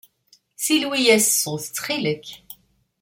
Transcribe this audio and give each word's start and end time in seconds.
Silwi-yas 0.63 1.25
ṣṣut, 1.35 1.63
ttxil-k. 1.67 2.27